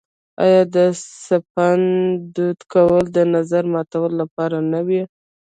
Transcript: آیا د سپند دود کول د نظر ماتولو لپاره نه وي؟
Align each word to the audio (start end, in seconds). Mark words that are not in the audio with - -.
آیا 0.43 0.61
د 0.75 0.77
سپند 1.25 1.85
دود 2.35 2.59
کول 2.73 3.05
د 3.17 3.19
نظر 3.35 3.63
ماتولو 3.73 4.15
لپاره 4.21 4.57
نه 4.71 4.79
وي؟ 4.87 5.01